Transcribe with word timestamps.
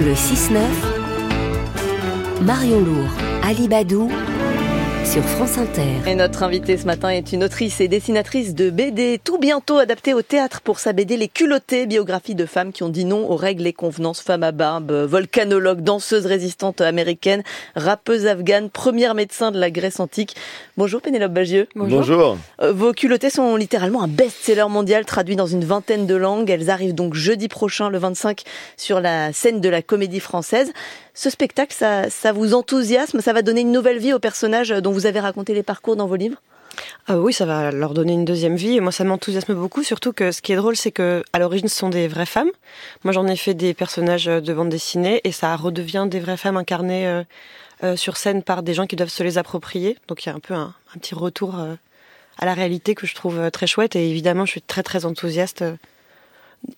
Le 0.00 0.12
6-9, 0.12 0.58
Marion 2.42 2.80
Lourd, 2.80 3.10
Ali 3.44 3.68
Badou, 3.68 4.10
sur 5.04 5.22
France 5.22 5.58
Inter. 5.58 5.82
Et 6.06 6.14
notre 6.14 6.42
invitée 6.42 6.78
ce 6.78 6.86
matin 6.86 7.10
est 7.10 7.32
une 7.32 7.44
autrice 7.44 7.80
et 7.80 7.88
dessinatrice 7.88 8.54
de 8.54 8.70
BD, 8.70 9.20
tout 9.22 9.38
bientôt 9.38 9.78
adaptée 9.78 10.14
au 10.14 10.22
théâtre 10.22 10.60
pour 10.62 10.78
sa 10.78 10.92
BD 10.92 11.16
Les 11.16 11.28
culottés, 11.28 11.86
biographie 11.86 12.34
de 12.34 12.46
femmes 12.46 12.72
qui 12.72 12.82
ont 12.82 12.88
dit 12.88 13.04
non 13.04 13.30
aux 13.30 13.36
règles 13.36 13.66
et 13.66 13.72
convenances, 13.72 14.22
femmes 14.22 14.42
à 14.42 14.52
barbe, 14.52 14.92
volcanologue, 14.92 15.82
danseuse 15.82 16.26
résistante 16.26 16.80
américaine, 16.80 17.42
rappeuse 17.76 18.26
afghane, 18.26 18.70
première 18.70 19.14
médecin 19.14 19.50
de 19.50 19.58
la 19.58 19.70
Grèce 19.70 20.00
antique. 20.00 20.36
Bonjour 20.76 21.02
Pénélope 21.02 21.32
Bagieux. 21.32 21.68
Bonjour. 21.74 22.38
Euh, 22.62 22.72
Vos 22.72 22.92
culottés 22.92 23.30
sont 23.30 23.56
littéralement 23.56 24.02
un 24.02 24.08
best-seller 24.08 24.68
mondial 24.70 25.04
traduit 25.04 25.36
dans 25.36 25.46
une 25.46 25.64
vingtaine 25.64 26.06
de 26.06 26.14
langues. 26.14 26.50
Elles 26.50 26.70
arrivent 26.70 26.94
donc 26.94 27.14
jeudi 27.14 27.48
prochain, 27.48 27.90
le 27.90 27.98
25, 27.98 28.42
sur 28.76 29.00
la 29.00 29.32
scène 29.32 29.60
de 29.60 29.68
la 29.68 29.82
comédie 29.82 30.20
française. 30.20 30.72
Ce 31.14 31.30
spectacle, 31.30 31.72
ça, 31.74 32.32
vous 32.32 32.54
enthousiasme 32.54 33.20
Ça 33.20 33.32
va 33.32 33.42
donner 33.42 33.60
une 33.60 33.70
nouvelle 33.70 33.98
vie 33.98 34.12
aux 34.12 34.18
personnages 34.18 34.70
dont 34.70 34.90
vous 34.90 35.06
avez 35.06 35.20
raconté 35.20 35.54
les 35.54 35.62
parcours 35.62 35.94
dans 35.94 36.06
vos 36.06 36.16
livres? 36.16 36.42
Ah 37.06 37.18
oui, 37.18 37.32
ça 37.32 37.46
va 37.46 37.70
leur 37.70 37.94
donner 37.94 38.14
une 38.14 38.24
deuxième 38.24 38.56
vie. 38.56 38.76
Et 38.76 38.80
moi, 38.80 38.90
ça 38.90 39.04
m'enthousiasme 39.04 39.54
beaucoup, 39.54 39.84
surtout 39.84 40.12
que 40.12 40.32
ce 40.32 40.42
qui 40.42 40.52
est 40.52 40.56
drôle, 40.56 40.74
c'est 40.74 40.90
que 40.90 41.22
à 41.32 41.38
l'origine, 41.38 41.68
ce 41.68 41.76
sont 41.76 41.88
des 41.88 42.08
vraies 42.08 42.26
femmes. 42.26 42.50
Moi, 43.04 43.12
j'en 43.12 43.28
ai 43.28 43.36
fait 43.36 43.54
des 43.54 43.74
personnages 43.74 44.24
de 44.24 44.54
bande 44.54 44.70
dessinée, 44.70 45.20
et 45.22 45.30
ça 45.30 45.54
redevient 45.54 46.06
des 46.10 46.18
vraies 46.18 46.36
femmes 46.36 46.56
incarnées 46.56 47.06
euh, 47.06 47.22
euh, 47.84 47.96
sur 47.96 48.16
scène 48.16 48.42
par 48.42 48.64
des 48.64 48.74
gens 48.74 48.88
qui 48.88 48.96
doivent 48.96 49.08
se 49.08 49.22
les 49.22 49.38
approprier. 49.38 49.96
Donc, 50.08 50.24
il 50.24 50.30
y 50.30 50.32
a 50.32 50.34
un 50.34 50.40
peu 50.40 50.54
un, 50.54 50.74
petit 50.94 51.14
retour 51.14 51.60
euh, 51.60 51.74
à 52.38 52.44
la 52.44 52.54
réalité 52.54 52.96
que 52.96 53.06
je 53.06 53.14
trouve 53.14 53.50
très 53.52 53.68
chouette. 53.68 53.94
Et 53.94 54.10
évidemment, 54.10 54.46
je 54.46 54.50
suis 54.50 54.62
très 54.62 54.82
très 54.82 55.04
enthousiaste 55.04 55.64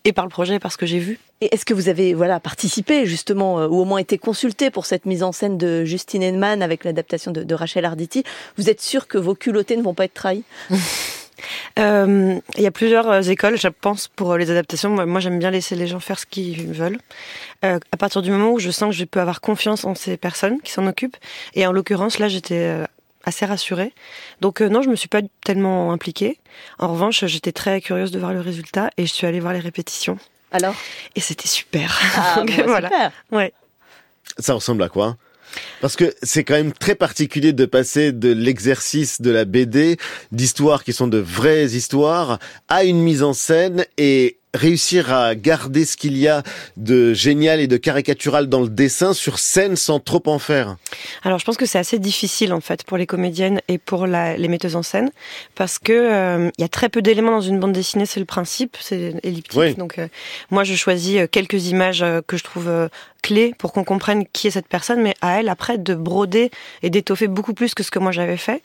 et 0.05 0.13
par 0.13 0.25
le 0.25 0.31
projet, 0.31 0.57
et 0.57 0.59
par 0.59 0.73
ce 0.73 0.77
que 0.77 0.87
j'ai 0.87 0.99
vu. 0.99 1.19
Et 1.41 1.55
est-ce 1.55 1.65
que 1.65 1.75
vous 1.75 1.89
avez 1.89 2.15
voilà 2.15 2.41
participé 2.41 3.07
justement 3.07 3.61
euh, 3.61 3.69
ou 3.69 3.81
au 3.81 3.85
moins 3.85 3.99
été 3.99 4.19
consulté 4.19 4.71
pour 4.71 4.87
cette 4.87 5.07
mise 5.07 5.23
en 5.23 5.33
scène 5.33 5.59
de 5.59 5.85
Justine 5.85 6.23
Henman 6.23 6.63
avec 6.63 6.85
l'adaptation 6.85 7.31
de, 7.31 7.43
de 7.43 7.55
Rachel 7.55 7.85
Arditi 7.85 8.25
Vous 8.57 8.71
êtes 8.71 8.81
sûr 8.81 9.07
que 9.07 9.19
vos 9.19 9.35
culottés 9.35 9.77
ne 9.77 9.83
vont 9.83 9.95
pas 9.95 10.05
être 10.05 10.15
trahis? 10.15 10.45
Euh, 11.79 12.39
Il 12.57 12.63
y 12.63 12.67
a 12.67 12.71
plusieurs 12.71 13.11
euh, 13.11 13.21
écoles, 13.23 13.59
je 13.59 13.69
pense, 13.69 14.09
pour 14.09 14.37
les 14.37 14.51
adaptations. 14.51 14.91
Moi, 14.91 15.07
moi, 15.07 15.21
j'aime 15.21 15.39
bien 15.39 15.51
laisser 15.51 15.77
les 15.77 15.87
gens 15.87 16.01
faire 16.01 16.19
ce 16.19 16.27
qu'ils 16.27 16.73
veulent. 16.73 16.99
Euh, 17.65 17.79
à 17.93 17.97
partir 17.97 18.23
du 18.23 18.31
moment 18.31 18.53
où 18.53 18.59
je 18.59 18.71
sens 18.71 18.91
que 18.91 18.97
je 18.97 19.05
peux 19.05 19.21
avoir 19.21 19.41
confiance 19.41 19.85
en 19.85 19.95
ces 19.95 20.17
personnes 20.17 20.61
qui 20.63 20.73
s'en 20.73 20.87
occupent. 20.87 21.17
Et 21.55 21.67
en 21.67 21.73
l'occurrence, 21.73 22.19
là, 22.19 22.29
j'étais 22.29 22.85
assez 23.27 23.45
rassurée. 23.45 23.93
Donc 24.41 24.63
euh, 24.63 24.69
non, 24.69 24.81
je 24.81 24.89
me 24.89 24.97
suis 24.97 25.09
pas 25.09 25.21
tellement 25.45 25.93
impliquée. 25.93 26.39
En 26.79 26.89
revanche, 26.89 27.25
j'étais 27.27 27.53
très 27.53 27.81
curieuse 27.83 28.11
de 28.11 28.19
voir 28.19 28.33
le 28.33 28.41
résultat 28.41 28.91
et 28.97 29.05
je 29.05 29.13
suis 29.13 29.27
allée 29.27 29.41
voir 29.41 29.53
les 29.53 29.61
répétitions. 29.61 30.19
Alors? 30.53 30.75
Et 31.17 31.21
c'était 31.21 31.49
super. 31.49 32.01
ah, 32.17 32.37
Donc, 32.39 32.57
bah, 32.57 32.63
voilà. 32.67 32.89
super. 32.89 33.13
Ouais. 33.33 33.53
Ça 34.39 34.55
ressemble 34.55 34.83
à 34.83 34.89
quoi? 34.89 35.17
Parce 35.81 35.97
que 35.97 36.15
c'est 36.23 36.45
quand 36.45 36.55
même 36.55 36.73
très 36.73 36.95
particulier 36.95 37.53
de 37.53 37.67
passer 37.67 38.13
de 38.13 38.33
l'exercice 38.33 39.21
de 39.21 39.31
la 39.31 39.45
BD, 39.45 39.97
d'histoires 40.33 40.85
qui 40.85 40.93
sont 40.93 41.07
de 41.07 41.19
vraies 41.19 41.67
histoires, 41.67 42.39
à 42.69 42.85
une 42.85 43.01
mise 43.01 43.23
en 43.23 43.33
scène 43.33 43.87
et 43.97 44.39
réussir 44.57 45.13
à 45.13 45.35
garder 45.35 45.85
ce 45.85 45.97
qu'il 45.97 46.17
y 46.19 46.29
a 46.29 46.43
de 46.77 47.15
génial 47.15 47.61
et 47.61 47.67
de 47.67 47.77
caricatural 47.77 48.49
dans 48.49 48.61
le 48.61 48.69
dessin 48.69 49.15
sur 49.15 49.39
scène 49.39 49.77
sans 49.77 50.01
trop 50.01 50.23
en 50.27 50.39
faire. 50.39 50.77
Alors 51.23 51.39
je 51.39 51.45
pense 51.45 51.57
que 51.57 51.67
c'est 51.67 51.79
assez 51.79 51.99
difficile 51.99 52.53
en 52.53 52.61
fait 52.61 52.85
pour 52.85 52.97
les 52.97 53.07
comédiennes 53.07 53.61
et 53.69 53.79
pour 53.79 54.07
la, 54.07 54.37
les 54.37 54.49
metteuses 54.49 54.77
en 54.77 54.83
scène 54.83 55.11
parce 55.55 55.79
que 55.79 55.93
euh, 55.93 56.51
il 56.59 56.63
y 56.63 56.65
a 56.65 56.69
très 56.69 56.89
peu 56.89 57.03
d'éléments 57.03 57.33
dans 57.33 57.41
une 57.41 57.61
bande 57.61 57.73
dessinée, 57.73 58.07
c'est 58.07 58.21
le 58.21 58.27
principe, 58.27 58.77
c'est 58.81 59.15
elliptique. 59.23 59.59
Oui. 59.59 59.75
Donc 59.75 59.99
euh, 59.99 60.09
moi 60.51 60.65
je 60.65 60.75
choisis 60.75 61.19
euh, 61.19 61.27
quelques 61.31 61.69
images 61.69 62.03
euh, 62.03 62.21
que 62.27 62.37
je 62.37 62.45
trouve 62.45 62.69
euh, 62.69 62.89
clés 63.27 63.55
pour 63.59 63.73
qu'on 63.73 63.83
comprenne 63.83 64.25
qui 64.33 64.47
est 64.47 64.53
cette 64.53 64.69
personne, 64.69 65.03
mais 65.03 65.15
à 65.21 65.41
elle 65.41 65.49
après 65.49 65.79
de 65.79 65.95
broder 65.97 66.53
et 66.85 66.91
d'étoffer 66.91 67.27
beaucoup 67.27 67.55
plus 67.55 67.75
que 67.75 67.83
ce 67.83 67.91
que 67.91 67.99
moi 67.99 68.13
j'avais 68.13 68.37
fait. 68.37 68.63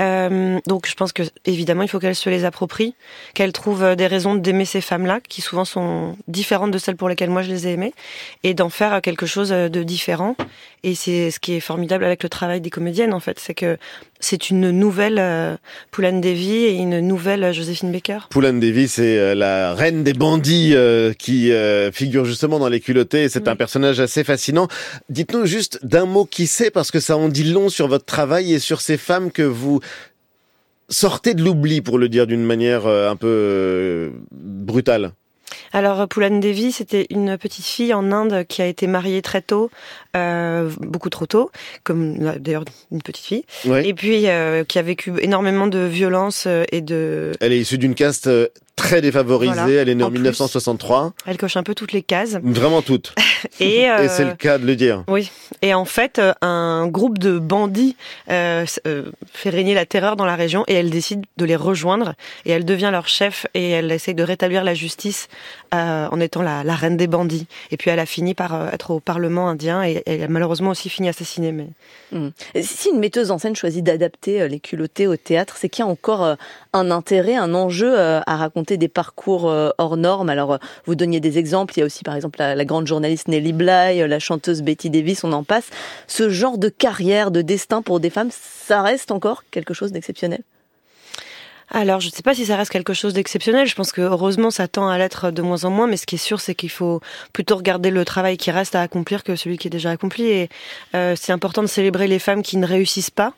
Euh, 0.00 0.60
donc 0.66 0.86
je 0.86 0.94
pense 0.94 1.12
que 1.12 1.22
évidemment 1.46 1.82
il 1.82 1.88
faut 1.88 1.98
qu'elle 1.98 2.14
se 2.14 2.28
les 2.28 2.44
approprie, 2.44 2.94
qu'elle 3.32 3.52
trouve 3.52 3.82
euh, 3.82 3.94
des 3.94 4.06
raisons 4.06 4.34
d'aimer 4.34 4.66
ces 4.66 4.82
femmes-là 4.82 5.20
qui 5.26 5.40
souvent 5.40 5.64
sont 5.64 6.18
différentes 6.28 6.72
de 6.72 6.78
celles 6.78 6.96
pour 6.96 7.08
lesquelles 7.08 7.30
moi 7.30 7.40
je 7.40 7.50
les 7.50 7.68
ai 7.68 7.72
aimées 7.72 7.94
et 8.42 8.52
d'en 8.52 8.68
faire 8.68 8.92
euh, 8.92 9.00
quelque 9.00 9.24
chose 9.24 9.48
de 9.48 9.82
différent. 9.82 10.36
Et 10.84 10.96
c'est 10.96 11.30
ce 11.30 11.38
qui 11.38 11.52
est 11.52 11.60
formidable 11.60 12.02
avec 12.04 12.24
le 12.24 12.28
travail 12.28 12.60
des 12.60 12.70
comédiennes, 12.70 13.14
en 13.14 13.20
fait, 13.20 13.38
c'est 13.38 13.54
que 13.54 13.76
c'est 14.18 14.50
une 14.50 14.72
nouvelle 14.72 15.18
euh, 15.20 15.56
Poulane 15.92 16.20
Devi 16.20 16.54
et 16.54 16.72
une 16.72 16.98
nouvelle 16.98 17.44
euh, 17.44 17.52
Joséphine 17.52 17.92
Baker. 17.92 18.18
Poulane 18.30 18.58
Devi, 18.58 18.88
c'est 18.88 19.16
euh, 19.16 19.36
la 19.36 19.74
reine 19.74 20.02
des 20.02 20.12
bandits 20.12 20.72
euh, 20.74 21.12
qui 21.12 21.52
euh, 21.52 21.92
figure 21.92 22.24
justement 22.24 22.58
dans 22.58 22.68
les 22.68 22.80
culottés. 22.80 23.28
C'est 23.28 23.46
un 23.46 23.54
personnage 23.54 24.00
assez 24.00 24.24
fascinant. 24.24 24.66
Dites-nous 25.08 25.46
juste 25.46 25.78
d'un 25.86 26.04
mot 26.04 26.24
qui 26.24 26.48
c'est, 26.48 26.72
parce 26.72 26.90
que 26.90 26.98
ça 26.98 27.16
en 27.16 27.28
dit 27.28 27.44
long 27.44 27.68
sur 27.68 27.86
votre 27.86 28.04
travail 28.04 28.52
et 28.52 28.58
sur 28.58 28.80
ces 28.80 28.96
femmes 28.96 29.30
que 29.30 29.42
vous 29.42 29.78
sortez 30.88 31.34
de 31.34 31.44
l'oubli, 31.44 31.80
pour 31.80 31.96
le 31.96 32.08
dire 32.08 32.26
d'une 32.26 32.44
manière 32.44 32.88
un 32.88 33.14
peu 33.14 34.10
brutale. 34.32 35.12
Alors 35.72 36.06
Poulane 36.06 36.40
Devi, 36.40 36.70
c'était 36.72 37.06
une 37.10 37.38
petite 37.38 37.64
fille 37.64 37.94
en 37.94 38.12
Inde 38.12 38.44
qui 38.46 38.60
a 38.60 38.66
été 38.66 38.86
mariée 38.86 39.22
très 39.22 39.40
tôt, 39.40 39.70
euh, 40.16 40.70
beaucoup 40.80 41.08
trop 41.08 41.24
tôt, 41.26 41.50
comme 41.82 42.16
euh, 42.20 42.38
d'ailleurs 42.38 42.64
une 42.90 43.00
petite 43.02 43.24
fille, 43.24 43.44
Ouais. 43.64 43.86
et 43.88 43.94
puis 43.94 44.28
euh, 44.28 44.64
qui 44.64 44.78
a 44.78 44.82
vécu 44.82 45.12
énormément 45.20 45.66
de 45.66 45.78
violence 45.78 46.44
euh, 46.46 46.64
et 46.72 46.80
de... 46.82 47.32
Elle 47.40 47.52
est 47.52 47.60
issue 47.60 47.78
d'une 47.78 47.94
caste 47.94 48.26
euh, 48.26 48.48
très 48.76 49.00
défavorisée. 49.00 49.54
Voilà. 49.54 49.82
Elle 49.82 49.88
est 49.88 49.94
née 49.94 50.04
en, 50.04 50.08
En 50.08 50.10
plus. 50.10 50.18
1963. 50.18 51.12
Elle 51.26 51.36
coche 51.36 51.56
un 51.56 51.62
peu 51.62 51.74
toutes 51.74 51.92
les 51.92 52.02
cases. 52.02 52.38
Vraiment 52.42 52.82
toutes. 52.82 53.14
Et, 53.60 53.90
euh, 53.90 54.04
Et 54.04 54.08
c'est 54.08 54.24
le 54.24 54.34
cas 54.34 54.58
de 54.58 54.64
le 54.66 54.76
dire. 54.76 55.02
Oui, 55.08 55.30
et 55.62 55.74
en 55.74 55.84
fait, 55.84 56.18
euh, 56.20 56.32
un 56.42 56.86
groupe 56.86 57.18
de 57.18 57.38
bandits 57.40 57.96
euh, 58.30 58.64
fait 59.32 59.50
régner 59.50 59.74
la 59.74 59.84
terreur 59.84 60.14
dans 60.14 60.24
la 60.24 60.36
région 60.36 60.64
et 60.68 60.74
elle 60.74 60.90
décide 60.90 61.24
de 61.36 61.44
les 61.44 61.56
rejoindre 61.56 62.14
et 62.44 62.52
elle 62.52 62.64
devient 62.64 62.90
leur 62.92 63.08
chef 63.08 63.46
et 63.54 63.70
elle 63.70 63.90
essaye 63.90 64.14
de 64.14 64.22
rétablir 64.22 64.62
la 64.62 64.74
justice 64.74 65.28
euh, 65.74 66.06
en 66.10 66.20
étant 66.20 66.42
la, 66.42 66.62
la 66.62 66.74
reine 66.74 66.96
des 66.96 67.08
bandits. 67.08 67.46
Et 67.72 67.76
puis 67.76 67.90
elle 67.90 67.98
a 67.98 68.06
fini 68.06 68.34
par 68.34 68.54
euh, 68.54 68.70
être 68.70 68.92
au 68.92 69.00
Parlement 69.00 69.48
indien 69.48 69.82
et 69.84 70.02
elle 70.06 70.22
a 70.22 70.28
malheureusement 70.28 70.70
aussi 70.70 70.88
fini 70.88 71.08
assassinée. 71.08 71.50
Mais 71.50 71.66
Hmm. 72.12 72.28
Si 72.60 72.90
une 72.90 72.98
metteuse 72.98 73.30
en 73.30 73.38
scène 73.38 73.56
choisit 73.56 73.82
d'adapter 73.82 74.42
euh, 74.42 74.46
les 74.48 74.60
culottés 74.60 75.06
au 75.06 75.16
théâtre, 75.16 75.56
c'est 75.58 75.70
qu'il 75.70 75.82
y 75.82 75.88
a 75.88 75.90
encore 75.90 76.22
euh, 76.22 76.34
un 76.74 76.90
intérêt, 76.90 77.36
un 77.36 77.54
enjeu 77.54 77.98
euh, 77.98 78.20
à 78.26 78.36
raconter 78.36 78.61
des 78.70 78.88
parcours 78.88 79.48
euh, 79.48 79.70
hors 79.78 79.96
normes. 79.96 80.28
Alors, 80.28 80.54
euh, 80.54 80.58
vous 80.86 80.94
donniez 80.94 81.20
des 81.20 81.38
exemples. 81.38 81.74
Il 81.76 81.80
y 81.80 81.82
a 81.82 81.86
aussi, 81.86 82.02
par 82.04 82.14
exemple, 82.14 82.38
la, 82.38 82.64
grande 82.64 82.86
journaliste 82.86 83.28
Nelly 83.28 83.52
Bly, 83.52 84.02
euh, 84.02 84.06
la 84.06 84.18
chanteuse 84.18 84.62
Betty 84.62 84.90
Davis, 84.90 85.24
on 85.24 85.32
en 85.32 85.44
passe. 85.44 85.68
Ce 86.06 86.30
genre 86.30 86.58
de 86.58 86.68
carrière, 86.68 87.30
de 87.30 87.42
destin 87.42 87.82
pour 87.82 88.00
des 88.00 88.10
femmes, 88.10 88.30
ça 88.30 88.82
reste 88.82 89.10
encore 89.10 89.44
quelque 89.50 89.74
chose 89.74 89.92
d'exceptionnel? 89.92 90.42
Alors, 91.74 92.00
je 92.00 92.08
ne 92.08 92.12
sais 92.12 92.22
pas 92.22 92.34
si 92.34 92.46
ça 92.46 92.56
reste 92.56 92.70
quelque 92.70 92.92
chose 92.92 93.14
d'exceptionnel. 93.14 93.66
Je 93.66 93.74
pense 93.74 93.92
que 93.92 94.02
heureusement, 94.02 94.50
ça 94.50 94.68
tend 94.68 94.88
à 94.88 94.98
l'être 94.98 95.30
de 95.30 95.40
moins 95.40 95.64
en 95.64 95.70
moins. 95.70 95.86
Mais 95.86 95.96
ce 95.96 96.04
qui 96.04 96.16
est 96.16 96.18
sûr, 96.18 96.40
c'est 96.40 96.54
qu'il 96.54 96.70
faut 96.70 97.00
plutôt 97.32 97.56
regarder 97.56 97.90
le 97.90 98.04
travail 98.04 98.36
qui 98.36 98.50
reste 98.50 98.74
à 98.74 98.82
accomplir 98.82 99.24
que 99.24 99.36
celui 99.36 99.56
qui 99.56 99.68
est 99.68 99.70
déjà 99.70 99.90
accompli. 99.90 100.24
Et 100.24 100.50
c'est 100.92 101.32
important 101.32 101.62
de 101.62 101.68
célébrer 101.68 102.08
les 102.08 102.18
femmes 102.18 102.42
qui 102.42 102.58
ne 102.58 102.66
réussissent 102.66 103.10
pas, 103.10 103.32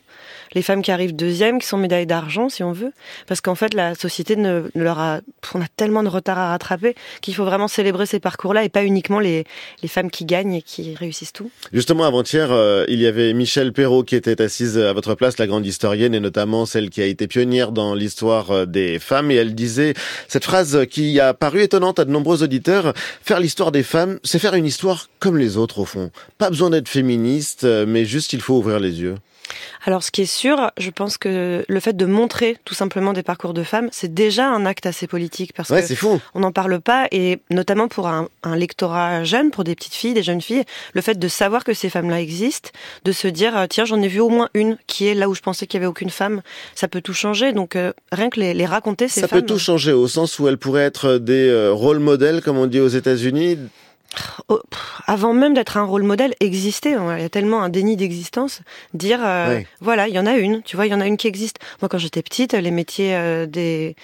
les 0.53 0.61
femmes 0.61 0.81
qui 0.81 0.91
arrivent 0.91 1.15
deuxième, 1.15 1.59
qui 1.59 1.67
sont 1.67 1.77
médailles 1.77 2.05
d'argent, 2.05 2.49
si 2.49 2.63
on 2.63 2.71
veut, 2.71 2.93
parce 3.27 3.41
qu'en 3.41 3.55
fait, 3.55 3.73
la 3.73 3.95
société 3.95 4.35
ne, 4.35 4.63
leur 4.75 4.99
a, 4.99 5.19
on 5.53 5.61
a 5.61 5.67
tellement 5.75 6.03
de 6.03 6.09
retard 6.09 6.37
à 6.37 6.49
rattraper 6.49 6.95
qu'il 7.21 7.35
faut 7.35 7.45
vraiment 7.45 7.67
célébrer 7.67 8.05
ces 8.05 8.19
parcours-là 8.19 8.63
et 8.63 8.69
pas 8.69 8.83
uniquement 8.83 9.19
les, 9.19 9.45
les 9.81 9.87
femmes 9.87 10.09
qui 10.09 10.25
gagnent 10.25 10.53
et 10.53 10.61
qui 10.61 10.95
réussissent 10.95 11.33
tout. 11.33 11.49
Justement, 11.73 12.05
avant-hier, 12.05 12.51
euh, 12.51 12.85
il 12.87 12.99
y 12.99 13.07
avait 13.07 13.33
Michel 13.33 13.73
Perrault 13.73 14.03
qui 14.03 14.15
était 14.15 14.41
assise 14.41 14.77
à 14.77 14.93
votre 14.93 15.15
place, 15.15 15.37
la 15.37 15.47
grande 15.47 15.65
historienne, 15.65 16.13
et 16.13 16.19
notamment 16.19 16.65
celle 16.65 16.89
qui 16.89 17.01
a 17.01 17.05
été 17.05 17.27
pionnière 17.27 17.71
dans 17.71 17.93
l'histoire 17.93 18.51
euh, 18.51 18.65
des 18.65 18.99
femmes. 18.99 19.31
Et 19.31 19.35
elle 19.35 19.55
disait 19.55 19.93
cette 20.27 20.45
phrase 20.45 20.85
qui 20.89 21.19
a 21.19 21.33
paru 21.33 21.61
étonnante 21.61 21.99
à 21.99 22.05
de 22.05 22.11
nombreux 22.11 22.43
auditeurs. 22.43 22.93
Faire 23.21 23.39
l'histoire 23.39 23.71
des 23.71 23.83
femmes, 23.83 24.19
c'est 24.23 24.39
faire 24.39 24.53
une 24.53 24.65
histoire 24.65 25.09
comme 25.19 25.37
les 25.37 25.57
autres, 25.57 25.79
au 25.79 25.85
fond. 25.85 26.11
Pas 26.37 26.49
besoin 26.49 26.69
d'être 26.69 26.89
féministe, 26.89 27.63
euh, 27.63 27.85
mais 27.87 28.05
juste 28.05 28.33
il 28.33 28.41
faut 28.41 28.55
ouvrir 28.55 28.79
les 28.79 29.01
yeux. 29.01 29.15
Alors, 29.85 30.03
ce 30.03 30.11
qui 30.11 30.21
est 30.23 30.25
sûr, 30.25 30.71
je 30.77 30.89
pense 30.89 31.17
que 31.17 31.63
le 31.67 31.79
fait 31.79 31.95
de 31.95 32.05
montrer 32.05 32.57
tout 32.65 32.73
simplement 32.73 33.13
des 33.13 33.21
parcours 33.23 33.53
de 33.53 33.63
femmes, 33.63 33.89
c'est 33.91 34.13
déjà 34.13 34.47
un 34.49 34.65
acte 34.65 34.85
assez 34.85 35.05
politique 35.07 35.53
parce 35.53 35.69
Ouais, 35.69 35.83
que 35.85 35.93
fou. 35.95 36.19
on 36.33 36.39
n'en 36.39 36.51
parle 36.51 36.79
pas 36.81 37.07
et 37.11 37.39
notamment 37.51 37.87
pour 37.87 38.07
un, 38.07 38.27
un 38.43 38.55
lectorat 38.55 39.23
jeune, 39.23 39.51
pour 39.51 39.63
des 39.63 39.75
petites 39.75 39.93
filles, 39.93 40.13
des 40.13 40.23
jeunes 40.23 40.41
filles, 40.41 40.63
le 40.93 41.01
fait 41.01 41.19
de 41.19 41.27
savoir 41.27 41.63
que 41.63 41.73
ces 41.73 41.89
femmes-là 41.89 42.19
existent, 42.21 42.69
de 43.03 43.11
se 43.11 43.27
dire 43.27 43.55
euh, 43.57 43.65
tiens 43.69 43.85
j'en 43.85 44.01
ai 44.01 44.07
vu 44.07 44.19
au 44.19 44.29
moins 44.29 44.49
une 44.53 44.77
qui 44.87 45.07
est 45.07 45.13
là 45.13 45.29
où 45.29 45.35
je 45.35 45.41
pensais 45.41 45.67
qu'il 45.67 45.77
y 45.77 45.81
avait 45.81 45.89
aucune 45.89 46.09
femme, 46.09 46.41
ça 46.73 46.87
peut 46.87 47.01
tout 47.01 47.13
changer. 47.13 47.53
Donc 47.53 47.75
euh, 47.75 47.93
rien 48.11 48.29
que 48.29 48.39
les, 48.39 48.53
les 48.53 48.65
raconter 48.65 49.07
ces 49.07 49.21
Ça 49.21 49.27
femmes. 49.27 49.41
peut 49.41 49.45
tout 49.45 49.59
changer 49.59 49.91
au 49.93 50.07
sens 50.07 50.39
où 50.39 50.47
elles 50.47 50.57
pourraient 50.57 50.83
être 50.85 51.17
des 51.17 51.47
euh, 51.49 51.71
rôles 51.71 51.99
modèles, 51.99 52.41
comme 52.41 52.57
on 52.57 52.65
dit 52.67 52.79
aux 52.79 52.87
États-Unis. 52.87 53.57
Oh, 54.47 54.61
avant 55.07 55.33
même 55.33 55.53
d'être 55.53 55.77
un 55.77 55.83
rôle 55.83 56.03
modèle, 56.03 56.35
exister. 56.39 56.93
hein. 56.93 57.17
Il 57.17 57.21
y 57.21 57.25
a 57.25 57.29
tellement 57.29 57.63
un 57.63 57.69
déni 57.69 57.97
d'existence. 57.97 58.61
Dire, 58.93 59.19
euh, 59.23 59.61
voilà, 59.81 60.07
il 60.07 60.13
y 60.13 60.19
en 60.19 60.25
a 60.25 60.37
une. 60.37 60.61
Tu 60.63 60.75
vois, 60.75 60.85
il 60.85 60.91
y 60.91 60.95
en 60.95 61.01
a 61.01 61.07
une 61.07 61.17
qui 61.17 61.27
existe. 61.27 61.57
Moi, 61.81 61.89
quand 61.89 61.97
j'étais 61.97 62.21
petite, 62.21 62.53
les 62.53 62.71
métiers 62.71 63.15
euh, 63.15 63.45
des 63.45 63.95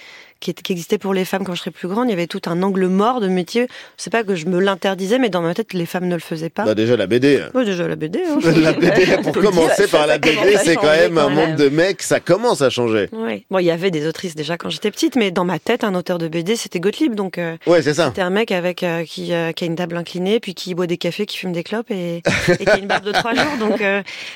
qui, 0.42 0.52
qui, 0.52 0.72
existait 0.72 0.98
pour 0.98 1.14
les 1.14 1.24
femmes 1.24 1.44
quand 1.44 1.54
je 1.54 1.60
serais 1.60 1.70
plus 1.70 1.88
grande. 1.88 2.08
Il 2.08 2.10
y 2.10 2.14
avait 2.14 2.26
tout 2.26 2.42
un 2.46 2.62
angle 2.62 2.86
mort 2.86 3.20
de 3.20 3.28
métier. 3.28 3.68
C'est 3.96 4.10
pas 4.10 4.24
que 4.24 4.34
je 4.34 4.46
me 4.46 4.60
l'interdisais, 4.60 5.18
mais 5.18 5.30
dans 5.30 5.40
ma 5.40 5.54
tête, 5.54 5.72
les 5.72 5.86
femmes 5.86 6.08
ne 6.08 6.14
le 6.14 6.20
faisaient 6.20 6.50
pas. 6.50 6.64
Bah 6.64 6.74
déjà 6.74 6.96
la 6.96 7.06
BD. 7.06 7.42
Ouais, 7.54 7.64
déjà 7.64 7.88
la 7.88 7.96
BD. 7.96 8.20
Hein. 8.28 8.38
la 8.60 8.72
BD, 8.72 9.18
pour 9.22 9.32
commencer 9.40 9.86
par 9.86 10.06
la 10.06 10.18
BD, 10.18 10.56
c'est 10.62 10.76
quand 10.76 10.92
même 10.92 11.16
un 11.16 11.28
monde 11.28 11.56
de 11.56 11.68
mecs, 11.68 12.02
ça 12.02 12.20
commence 12.20 12.60
à 12.60 12.70
changer. 12.70 13.08
Oui. 13.12 13.44
Bon, 13.50 13.58
il 13.58 13.64
y 13.64 13.70
avait 13.70 13.90
des 13.90 14.06
autrices 14.06 14.34
déjà 14.34 14.56
quand 14.56 14.70
j'étais 14.70 14.90
petite, 14.90 15.16
mais 15.16 15.30
dans 15.30 15.44
ma 15.44 15.58
tête, 15.58 15.84
un 15.84 15.94
auteur 15.94 16.18
de 16.18 16.28
BD, 16.28 16.56
c'était 16.56 16.80
Gottlieb. 16.80 17.14
Donc, 17.14 17.38
euh, 17.38 17.56
ouais, 17.66 17.82
c'est 17.82 17.94
ça. 17.94 18.08
C'était 18.08 18.22
un 18.22 18.30
mec 18.30 18.50
avec 18.50 18.82
euh, 18.82 19.04
qui, 19.04 19.32
euh, 19.32 19.52
qui 19.52 19.64
a 19.64 19.66
une 19.66 19.76
table 19.76 19.96
inclinée, 19.96 20.40
puis 20.40 20.54
qui 20.54 20.74
boit 20.74 20.86
des 20.86 20.98
cafés, 20.98 21.26
qui 21.26 21.38
fume 21.38 21.52
des 21.52 21.62
clopes 21.62 21.90
et, 21.90 22.22
et 22.60 22.64
qui 22.64 22.70
a 22.70 22.78
une 22.78 22.86
barbe 22.86 23.04
de 23.04 23.12
trois 23.12 23.34
jours. 23.34 23.56
Donc, 23.60 23.82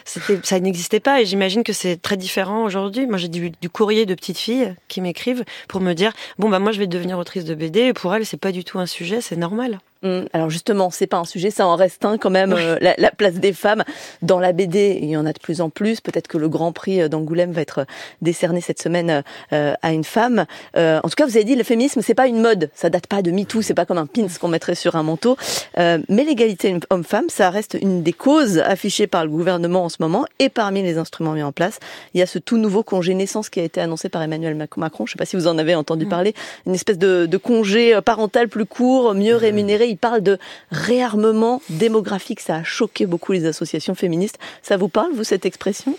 ça 0.04 0.60
n'existait 0.60 1.00
pas. 1.00 1.20
Et 1.20 1.26
j'imagine 1.26 1.64
que 1.64 1.72
c'est 1.72 2.00
très 2.00 2.16
différent 2.16 2.64
aujourd'hui. 2.64 3.06
Moi, 3.06 3.18
j'ai 3.18 3.28
du, 3.28 3.50
du 3.50 3.70
courrier 3.70 4.06
de 4.06 4.14
petites 4.14 4.38
filles 4.38 4.74
qui 4.88 5.00
m'écrivent 5.00 5.44
pour 5.68 5.80
me 5.80 5.94
dire 5.96 6.12
bon 6.38 6.48
bah 6.48 6.60
moi 6.60 6.70
je 6.70 6.78
vais 6.78 6.86
devenir 6.86 7.18
autrice 7.18 7.44
de 7.44 7.54
BD. 7.54 7.80
Et 7.80 7.92
pour 7.92 8.14
elles, 8.14 8.24
c'est 8.24 8.36
pas 8.36 8.52
du 8.52 8.62
tout 8.62 8.78
un 8.78 8.86
sujet, 8.86 9.20
c'est 9.20 9.36
normal. 9.36 9.80
Mmh. 10.02 10.26
Alors 10.32 10.50
justement, 10.50 10.90
c'est 10.90 11.06
pas 11.06 11.18
un 11.18 11.24
sujet, 11.24 11.50
ça 11.50 11.66
en 11.66 11.76
reste 11.76 12.04
un 12.04 12.18
quand 12.18 12.30
même. 12.30 12.52
Euh, 12.52 12.78
la, 12.80 12.94
la, 12.98 13.10
place 13.10 13.34
des 13.34 13.52
femmes 13.52 13.82
dans 14.22 14.38
la 14.38 14.52
BD, 14.52 14.98
il 15.00 15.08
y 15.08 15.16
en 15.16 15.26
a 15.26 15.32
de 15.32 15.38
plus 15.38 15.60
en 15.60 15.70
plus. 15.70 16.00
Peut-être 16.00 16.28
que 16.28 16.38
le 16.38 16.48
Grand 16.48 16.72
Prix 16.72 17.02
euh, 17.02 17.08
d'Angoulême 17.08 17.52
va 17.52 17.62
être 17.62 17.86
décerné 18.20 18.60
cette 18.60 18.80
semaine 18.80 19.22
euh, 19.52 19.74
à 19.82 19.92
une 19.92 20.04
femme. 20.04 20.46
Euh, 20.76 21.00
en 21.02 21.08
tout 21.08 21.14
cas, 21.16 21.26
vous 21.26 21.36
avez 21.36 21.44
dit 21.44 21.56
le 21.56 21.64
féminisme, 21.64 22.00
c'est 22.02 22.14
pas 22.14 22.26
une 22.26 22.40
mode, 22.40 22.70
ça 22.74 22.90
date 22.90 23.06
pas 23.06 23.22
de 23.22 23.30
MeToo, 23.30 23.62
c'est 23.62 23.74
pas 23.74 23.86
comme 23.86 23.98
un 23.98 24.06
pins 24.06 24.26
qu'on 24.40 24.48
mettrait 24.48 24.74
sur 24.74 24.96
un 24.96 25.02
manteau. 25.02 25.36
Euh, 25.78 25.98
mais 26.08 26.24
l'égalité 26.24 26.76
homme-femme, 26.90 27.28
ça 27.28 27.50
reste 27.50 27.76
une 27.80 28.02
des 28.02 28.12
causes 28.12 28.58
affichées 28.58 29.06
par 29.06 29.24
le 29.24 29.30
gouvernement 29.30 29.84
en 29.84 29.88
ce 29.88 29.96
moment 30.00 30.26
et 30.38 30.48
parmi 30.48 30.82
les 30.82 30.98
instruments 30.98 31.32
mis 31.32 31.42
en 31.42 31.52
place. 31.52 31.78
Il 32.14 32.20
y 32.20 32.22
a 32.22 32.26
ce 32.26 32.38
tout 32.38 32.58
nouveau 32.58 32.82
congé 32.82 33.14
naissance 33.14 33.48
qui 33.48 33.60
a 33.60 33.62
été 33.62 33.80
annoncé 33.80 34.08
par 34.08 34.22
Emmanuel 34.22 34.54
Macron. 34.76 35.06
Je 35.06 35.12
sais 35.12 35.18
pas 35.18 35.24
si 35.24 35.36
vous 35.36 35.46
en 35.46 35.58
avez 35.58 35.74
entendu 35.74 36.06
mmh. 36.06 36.10
parler, 36.10 36.34
une 36.66 36.74
espèce 36.74 36.98
de, 36.98 37.26
de 37.26 37.36
congé 37.36 37.98
parental 38.04 38.48
plus 38.48 38.66
court, 38.66 39.14
mieux 39.14 39.36
rémunéré 39.36 39.85
il 39.86 39.98
parle 39.98 40.22
de 40.22 40.38
réarmement 40.70 41.62
démographique. 41.68 42.40
Ça 42.40 42.56
a 42.56 42.64
choqué 42.64 43.06
beaucoup 43.06 43.32
les 43.32 43.46
associations 43.46 43.94
féministes. 43.94 44.38
Ça 44.62 44.76
vous 44.76 44.88
parle, 44.88 45.12
vous, 45.12 45.24
cette 45.24 45.46
expression? 45.46 45.96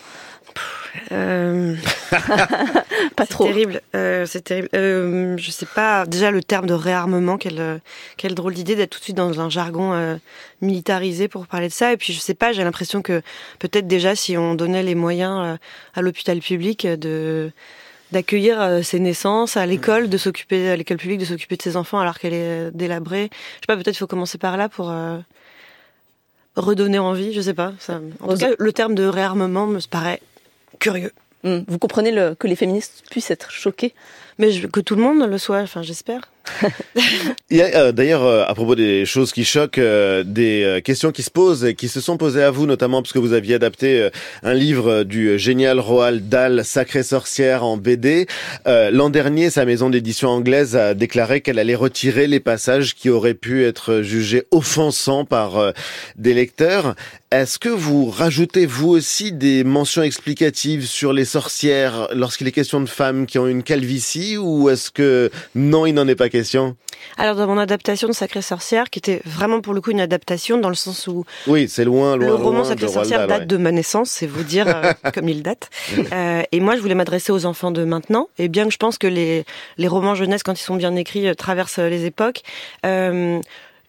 Euh... 1.12 1.76
pas 3.16 3.26
trop. 3.26 3.46
Terrible. 3.46 3.82
Euh, 3.96 4.26
c'est 4.26 4.42
terrible. 4.42 4.70
Euh, 4.74 5.36
je 5.38 5.52
sais 5.52 5.66
pas. 5.66 6.06
Déjà 6.06 6.32
le 6.32 6.44
terme 6.44 6.66
de 6.66 6.74
réarmement, 6.74 7.38
quelle 7.38 7.82
quelle 8.18 8.36
drôle 8.36 8.54
d'idée 8.54 8.76
d'être 8.76 8.92
tout 8.92 9.00
de 9.00 9.04
suite 9.04 9.18
dans 9.18 9.40
un 9.40 9.50
jargon 9.50 9.94
euh, 9.94 10.16
militarisé 10.62 11.28
pour 11.28 11.48
parler 11.48 11.68
de 11.68 11.74
ça. 11.74 11.94
Et 11.94 11.98
puis 11.98 12.14
je 12.14 12.20
sais 12.20 12.34
pas. 12.34 12.52
J'ai 12.52 12.64
l'impression 12.64 13.02
que 13.02 13.22
peut-être 13.60 13.88
déjà 13.88 14.16
si 14.16 14.38
on 14.38 14.56
donnait 14.56 14.84
les 14.84 14.96
moyens 14.96 15.58
à 15.94 16.02
l'hôpital 16.02 16.40
public 16.40 16.88
de 16.88 17.52
d'accueillir 18.12 18.62
euh, 18.62 18.82
ses 18.82 19.00
naissances 19.00 19.58
à 19.58 19.66
l'école, 19.66 20.10
de 20.10 20.18
s'occuper 20.18 20.70
à 20.70 20.76
l'école 20.76 20.98
publique, 20.98 21.20
de 21.20 21.26
s'occuper 21.26 21.58
de 21.58 21.62
ses 21.62 21.76
enfants 21.76 22.00
alors 22.00 22.20
qu'elle 22.20 22.34
est 22.34 22.72
délabrée. 22.72 23.30
Je 23.32 23.62
sais 23.62 23.68
pas, 23.68 23.78
peut-être 23.78 23.98
faut 23.98 24.08
commencer 24.08 24.38
par 24.38 24.58
là 24.58 24.70
pour 24.70 24.92
euh, 24.92 25.18
redonner 26.56 27.00
envie, 27.00 27.34
je 27.34 27.42
sais 27.42 27.54
pas. 27.54 27.74
Ça, 27.80 28.00
en 28.22 28.34
tout 28.34 28.38
cas, 28.38 28.52
le 28.58 28.74
terme 28.74 28.96
de 28.96 29.06
réarmement 29.06 29.68
me 29.68 29.80
paraît 29.88 30.22
curieux. 30.80 31.12
Mmh. 31.44 31.60
Vous 31.68 31.80
comprenez 31.80 32.12
le, 32.12 32.36
que 32.36 32.48
les 32.48 32.56
féministes 32.56 33.04
puissent 33.10 33.32
être 33.32 33.52
choquées? 33.52 33.94
Mais 34.38 34.52
je, 34.52 34.68
que 34.68 34.80
tout 34.80 34.96
le 34.96 35.02
monde 35.02 35.30
le 35.30 35.38
soit, 35.38 35.60
enfin 35.62 35.82
j'espère. 35.82 36.30
Euh, 37.54 37.92
d'ailleurs 37.92 38.24
euh, 38.24 38.44
à 38.46 38.54
propos 38.54 38.76
des 38.76 39.06
choses 39.06 39.32
qui 39.32 39.46
choquent, 39.46 39.78
euh, 39.78 40.24
des 40.24 40.64
euh, 40.64 40.82
questions 40.82 41.12
qui 41.12 41.24
se 41.24 41.32
posent 41.32 41.64
et 41.64 41.76
qui 41.76 41.88
se 41.88 42.02
sont 42.02 42.18
posées 42.18 42.44
à 42.44 42.52
vous, 42.52 42.66
notamment 42.66 43.02
parce 43.02 43.14
que 43.14 43.20
vous 43.20 43.34
aviez 43.34 43.56
adapté 43.56 44.10
un 44.44 44.54
livre 44.54 45.04
du 45.04 45.40
génial 45.40 45.80
Roald 45.80 46.28
Dahl, 46.30 46.64
Sacrée 46.66 47.04
sorcière 47.04 47.64
en 47.64 47.78
BD. 47.78 48.28
L'an 48.66 49.10
dernier, 49.10 49.50
sa 49.50 49.66
maison 49.66 49.90
d'édition 49.90 50.30
anglaise 50.30 50.76
a 50.76 50.94
déclaré 50.94 51.42
qu'elle 51.42 51.60
allait 51.60 51.76
retirer 51.76 52.28
les 52.28 52.40
passages 52.40 52.96
qui 52.96 53.10
auraient 53.10 53.34
pu 53.34 53.64
être 53.64 54.02
jugés 54.02 54.44
offensants 54.52 55.26
par 55.26 55.74
des 56.18 56.34
lecteurs. 56.34 56.96
Est-ce 57.32 57.60
que 57.60 57.70
vous 57.70 58.10
rajoutez 58.10 58.66
vous 58.66 58.90
aussi 58.90 59.32
des 59.32 59.64
mentions 59.64 60.04
explicatives 60.04 60.86
sur 60.86 61.12
les 61.12 61.26
sorcières 61.26 62.08
lorsqu'il 62.14 62.48
est 62.48 62.54
question 62.54 62.80
de 62.80 62.88
femmes 62.88 63.26
qui 63.26 63.38
ont 63.38 63.48
une 63.48 63.64
calvitie 63.64 64.38
ou 64.38 64.70
est-ce 64.70 64.92
que 64.92 65.30
non, 65.56 65.86
il 65.86 65.94
n'en 65.94 66.08
est 66.08 66.16
pas 66.16 66.30
question 66.30 66.37
Alors 67.18 67.36
dans 67.36 67.48
mon 67.48 67.58
adaptation 67.58 68.08
de 68.08 68.14
Sacrée 68.14 68.42
sorcière, 68.42 68.90
qui 68.90 69.00
était 69.00 69.22
vraiment 69.26 69.62
pour 69.62 69.74
le 69.74 69.82
coup 69.82 69.92
une 69.92 70.02
adaptation 70.02 70.58
dans 70.58 70.70
le 70.70 70.76
sens 70.76 71.08
où 71.08 71.26
oui, 71.48 71.68
c'est 71.70 71.86
loin, 71.86 72.16
loin, 72.16 72.28
le 72.28 72.34
roman 72.34 72.64
Sacrée 72.64 72.88
sorcière 72.88 73.28
date 73.28 73.42
ouais. 73.42 73.46
de 73.46 73.58
ma 73.58 73.72
naissance, 73.72 74.10
c'est 74.10 74.28
vous 74.28 74.44
dire 74.44 74.68
euh, 74.68 74.94
comme 75.14 75.30
il 75.30 75.44
date. 75.44 75.70
Euh, 76.12 76.44
et 76.52 76.60
moi, 76.60 76.76
je 76.76 76.82
voulais 76.82 76.96
m'adresser 76.96 77.32
aux 77.32 77.46
enfants 77.46 77.72
de 77.72 77.84
maintenant. 77.84 78.30
Et 78.38 78.48
bien 78.48 78.66
que 78.66 78.72
je 78.72 78.78
pense 78.78 78.98
que 78.98 79.08
les 79.08 79.46
les 79.78 79.88
romans 79.88 80.16
jeunesse, 80.16 80.44
quand 80.44 80.60
ils 80.60 80.64
sont 80.64 80.76
bien 80.76 80.96
écrits, 80.96 81.28
euh, 81.28 81.34
traversent 81.34 81.80
les 81.80 82.06
époques. 82.06 82.42
Euh, 82.86 83.40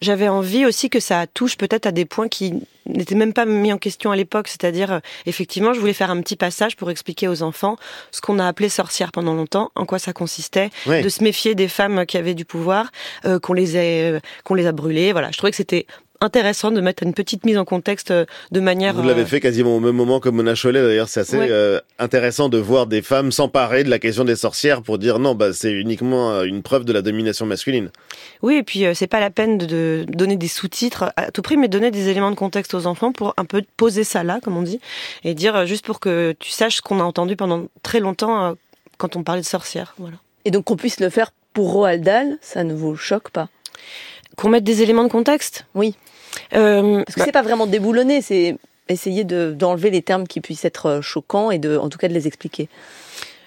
j'avais 0.00 0.28
envie 0.28 0.64
aussi 0.66 0.90
que 0.90 1.00
ça 1.00 1.26
touche 1.26 1.56
peut-être 1.56 1.86
à 1.86 1.92
des 1.92 2.04
points 2.04 2.28
qui 2.28 2.54
n'étaient 2.86 3.14
même 3.14 3.32
pas 3.32 3.44
mis 3.44 3.72
en 3.72 3.78
question 3.78 4.10
à 4.10 4.16
l'époque. 4.16 4.48
C'est-à-dire, 4.48 4.92
euh, 4.92 4.98
effectivement, 5.26 5.72
je 5.74 5.80
voulais 5.80 5.92
faire 5.92 6.10
un 6.10 6.20
petit 6.20 6.36
passage 6.36 6.76
pour 6.76 6.90
expliquer 6.90 7.28
aux 7.28 7.42
enfants 7.42 7.76
ce 8.10 8.20
qu'on 8.20 8.38
a 8.38 8.46
appelé 8.46 8.68
sorcière 8.68 9.12
pendant 9.12 9.34
longtemps, 9.34 9.70
en 9.74 9.84
quoi 9.86 9.98
ça 9.98 10.12
consistait, 10.12 10.70
Oui. 10.86 11.02
de 11.02 11.08
se 11.08 11.22
méfier 11.22 11.54
des 11.54 11.68
femmes 11.68 12.06
qui 12.06 12.16
avaient 12.16 12.34
du 12.34 12.44
pouvoir, 12.44 12.90
euh, 13.24 13.38
qu'on 13.38 13.52
les 13.52 13.76
ait, 13.76 14.12
euh, 14.12 14.20
qu'on 14.44 14.54
les 14.54 14.66
a 14.66 14.72
brûlées. 14.72 15.12
Voilà, 15.12 15.30
je 15.32 15.36
trouvais 15.36 15.50
que 15.50 15.56
c'était 15.56 15.86
intéressant 16.20 16.70
de 16.70 16.80
mettre 16.80 17.02
une 17.02 17.14
petite 17.14 17.44
mise 17.44 17.58
en 17.58 17.64
contexte 17.64 18.10
euh, 18.10 18.24
de 18.50 18.60
manière. 18.60 18.94
Vous 18.94 19.02
l'avez 19.06 19.22
euh, 19.22 19.26
fait 19.26 19.40
quasiment 19.40 19.76
au 19.76 19.80
même 19.80 19.94
moment 19.94 20.20
que 20.20 20.28
Mona 20.28 20.54
Chollet. 20.54 20.82
D'ailleurs, 20.82 21.08
c'est 21.08 21.20
assez 21.20 21.38
Ouais. 21.38 21.48
euh, 21.50 21.80
intéressant 21.98 22.48
de 22.48 22.58
voir 22.58 22.86
des 22.86 23.02
femmes 23.02 23.30
s'emparer 23.32 23.84
de 23.84 23.90
la 23.90 23.98
question 23.98 24.24
des 24.24 24.36
sorcières 24.36 24.82
pour 24.82 24.98
dire 24.98 25.18
non, 25.18 25.34
bah 25.34 25.52
c'est 25.52 25.70
uniquement 25.72 26.42
une 26.42 26.62
preuve 26.62 26.84
de 26.84 26.92
la 26.92 27.02
domination 27.02 27.46
masculine. 27.46 27.90
Oui, 28.42 28.56
et 28.56 28.62
puis 28.62 28.84
euh, 28.86 28.94
c'est 28.94 29.06
pas 29.06 29.20
la 29.20 29.30
peine 29.30 29.58
de, 29.58 29.66
de 29.66 30.04
donner 30.08 30.36
des 30.36 30.48
sous-titres 30.48 31.12
à 31.16 31.30
tout 31.30 31.42
prix, 31.42 31.56
mais 31.56 31.68
donner 31.68 31.90
des 31.90 32.08
éléments 32.08 32.30
de 32.30 32.36
contexte 32.36 32.74
aux 32.74 32.86
enfants 32.86 33.12
pour 33.12 33.34
un 33.36 33.44
peu 33.44 33.62
poser 33.76 34.04
ça 34.04 34.22
là, 34.24 34.40
comme 34.42 34.56
on 34.56 34.62
dit, 34.62 34.80
et 35.24 35.34
dire 35.34 35.54
euh, 35.54 35.66
juste 35.66 35.84
pour 35.86 36.00
que 36.00 36.34
tu 36.38 36.50
saches 36.50 36.76
ce 36.76 36.82
qu'on 36.82 37.00
a 37.00 37.04
entendu 37.04 37.36
pendant 37.36 37.66
très 37.82 38.00
longtemps 38.00 38.44
euh, 38.44 38.54
quand 38.96 39.14
on 39.16 39.22
parlait 39.22 39.42
de 39.42 39.46
sorcières. 39.46 39.94
Voilà. 39.98 40.16
Et 40.44 40.50
donc 40.50 40.64
qu'on 40.64 40.76
puisse 40.76 40.98
le 41.00 41.10
faire 41.10 41.30
pour 41.52 41.72
Roald 41.72 42.02
Dahl, 42.02 42.38
ça 42.40 42.64
ne 42.64 42.74
vous 42.74 42.96
choque 42.96 43.30
pas? 43.30 43.48
Qu'on 44.38 44.48
mette 44.48 44.64
des 44.64 44.82
éléments 44.82 45.02
de 45.04 45.10
contexte. 45.10 45.66
Oui. 45.74 45.94
Euh, 46.54 47.02
Parce 47.04 47.16
que 47.16 47.24
c'est 47.24 47.32
pas 47.32 47.42
vraiment 47.42 47.66
déboulonner, 47.66 48.22
c'est 48.22 48.56
essayer 48.88 49.24
de- 49.24 49.52
d'enlever 49.52 49.90
les 49.90 50.00
termes 50.00 50.26
qui 50.26 50.40
puissent 50.40 50.64
être 50.64 50.86
euh, 50.86 51.00
choquants 51.02 51.50
et 51.50 51.58
de, 51.58 51.76
en 51.76 51.88
tout 51.88 51.98
cas 51.98 52.08
de 52.08 52.14
les 52.14 52.26
expliquer. 52.26 52.68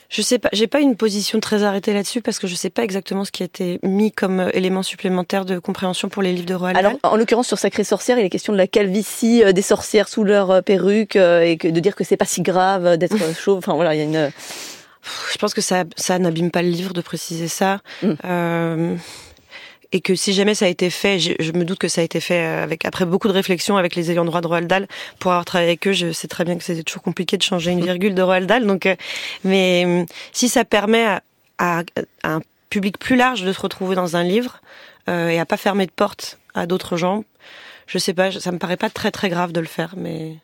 Je 0.09 0.21
sais 0.21 0.37
pas, 0.39 0.49
j'ai 0.51 0.67
pas 0.67 0.81
une 0.81 0.97
position 0.97 1.39
très 1.39 1.63
arrêtée 1.63 1.93
là-dessus 1.93 2.21
parce 2.21 2.37
que 2.37 2.45
je 2.45 2.53
sais 2.55 2.69
pas 2.69 2.83
exactement 2.83 3.23
ce 3.23 3.31
qui 3.31 3.43
a 3.43 3.45
été 3.45 3.79
mis 3.81 4.11
comme 4.11 4.41
euh, 4.41 4.49
élément 4.53 4.83
supplémentaire 4.83 5.45
de 5.45 5.57
compréhension 5.57 6.09
pour 6.09 6.21
les 6.21 6.33
livres 6.33 6.45
de 6.45 6.53
Roald 6.53 6.77
Alors, 6.77 6.93
en 7.03 7.15
l'occurrence, 7.15 7.47
sur 7.47 7.57
Sacrée 7.57 7.85
Sorcière, 7.85 8.19
il 8.19 8.25
est 8.25 8.29
question 8.29 8.51
de 8.51 8.57
la 8.57 8.67
calvitie 8.67 9.41
des 9.53 9.61
sorcières 9.61 10.09
sous 10.09 10.25
leur 10.25 10.61
perruque 10.63 11.15
et 11.15 11.55
que 11.57 11.69
de 11.69 11.79
dire 11.79 11.95
que 11.95 12.03
c'est 12.03 12.17
pas 12.17 12.25
si 12.25 12.41
grave 12.41 12.97
d'être 12.97 13.15
chauve. 13.39 13.59
Enfin 13.59 13.73
voilà, 13.75 13.95
il 13.95 13.99
y 13.99 14.01
a 14.01 14.03
une. 14.03 14.31
Je 15.31 15.37
pense 15.37 15.53
que 15.53 15.61
ça, 15.61 15.85
ça 15.95 16.19
n'abîme 16.19 16.51
pas 16.51 16.61
le 16.61 16.69
livre 16.69 16.93
de 16.93 17.01
préciser 17.01 17.47
ça. 17.47 17.79
Mm. 18.03 18.11
Euh, 18.25 18.95
et 19.93 20.01
que 20.01 20.15
si 20.15 20.33
jamais 20.33 20.55
ça 20.55 20.65
a 20.65 20.67
été 20.69 20.89
fait, 20.89 21.19
je, 21.19 21.33
je 21.39 21.51
me 21.51 21.65
doute 21.65 21.79
que 21.79 21.87
ça 21.87 22.01
a 22.01 22.03
été 22.03 22.19
fait 22.19 22.45
euh, 22.45 22.63
avec 22.63 22.85
après 22.85 23.05
beaucoup 23.05 23.27
de 23.27 23.33
réflexion 23.33 23.77
avec 23.77 23.95
les 23.95 24.09
ayants 24.11 24.25
droit 24.25 24.41
de 24.41 24.47
Roald 24.47 24.67
Dahl 24.67 24.87
pour 25.19 25.31
avoir 25.31 25.45
travaillé 25.45 25.69
avec 25.71 25.85
eux. 25.87 25.91
Je 25.91 26.11
sais 26.11 26.27
très 26.27 26.45
bien 26.45 26.57
que 26.57 26.63
c'est 26.63 26.81
toujours 26.83 27.01
compliqué 27.03 27.37
de 27.37 27.43
changer 27.43 27.71
une 27.71 27.81
virgule 27.85 28.15
de 28.15 28.21
Roald 28.21 28.47
Dahl. 28.47 28.65
Donc, 28.65 28.85
euh, 28.85 28.95
mais 29.43 29.83
euh, 29.85 30.05
si 30.31 30.47
ça 30.49 30.63
permet 30.65 31.05
à, 31.05 31.21
à- 31.57 31.83
à 32.23 32.33
un 32.35 32.41
public 32.69 32.97
plus 32.97 33.15
large 33.17 33.43
de 33.43 33.51
se 33.51 33.59
retrouver 33.59 33.95
dans 33.95 34.15
un 34.15 34.23
livre 34.23 34.61
euh, 35.09 35.27
et 35.29 35.39
à 35.39 35.45
pas 35.45 35.57
fermer 35.57 35.85
de 35.85 35.91
porte 35.91 36.39
à 36.53 36.65
d'autres 36.67 36.95
gens, 36.95 37.25
je 37.87 37.97
sais 37.97 38.13
pas, 38.13 38.31
ça 38.31 38.51
me 38.53 38.57
paraît 38.59 38.77
pas 38.77 38.89
très 38.89 39.11
très 39.11 39.27
grave 39.29 39.51
de 39.51 39.59
le 39.59 39.65
faire, 39.67 39.95
mais 39.97 40.35